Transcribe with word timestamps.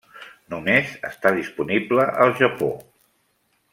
Només 0.53 0.95
està 1.09 1.33
disponible 1.35 2.07
al 2.25 2.33
Japó. 2.41 2.71